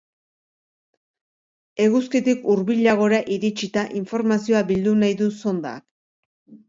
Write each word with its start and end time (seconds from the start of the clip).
Eguzkitik 1.85 2.47
hurbilagora 2.53 3.19
iritsita 3.35 3.87
informazioa 4.01 4.67
bildu 4.73 4.99
nahi 5.03 5.19
du 5.25 5.29
sondak. 5.43 5.87